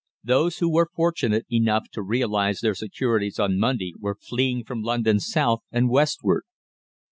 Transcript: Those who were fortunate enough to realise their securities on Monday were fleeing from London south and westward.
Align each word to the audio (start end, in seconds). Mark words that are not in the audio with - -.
Those 0.23 0.57
who 0.57 0.67
were 0.73 0.89
fortunate 0.95 1.45
enough 1.51 1.87
to 1.91 2.01
realise 2.01 2.59
their 2.61 2.73
securities 2.73 3.37
on 3.37 3.59
Monday 3.59 3.93
were 3.99 4.17
fleeing 4.19 4.63
from 4.63 4.81
London 4.81 5.19
south 5.19 5.59
and 5.71 5.91
westward. 5.91 6.41